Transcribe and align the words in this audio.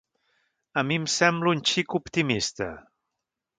A 0.81 0.83
mi 0.91 0.97
em 1.01 1.05
sembla 1.17 1.53
un 1.53 1.63
xic 1.73 1.97
optimista. 2.01 2.71